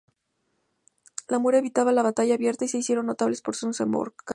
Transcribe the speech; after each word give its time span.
Los 1.27 1.39
mura 1.39 1.59
evitaban 1.59 1.93
la 1.93 2.01
batalla 2.01 2.33
abierta 2.33 2.65
y 2.65 2.67
se 2.67 2.79
hicieron 2.79 3.05
notable 3.05 3.37
por 3.45 3.55
sus 3.55 3.79
emboscadas. 3.81 4.25